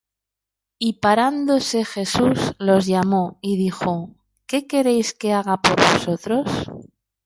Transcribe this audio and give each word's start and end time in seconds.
Y 0.79 0.93
parándose 0.93 1.85
Jesús, 1.85 2.55
los 2.57 2.87
llamó, 2.87 3.37
y 3.39 3.55
dijo: 3.55 4.09
¿Qué 4.47 4.65
queréis 4.65 5.13
que 5.13 5.31
haga 5.31 5.61
por 5.61 5.75
vosotros? 5.75 6.49